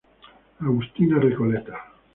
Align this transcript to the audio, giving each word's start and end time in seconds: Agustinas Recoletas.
Agustinas 0.65 1.23
Recoletas. 1.27 1.77